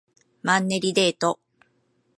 [0.41, 1.39] マンネリデート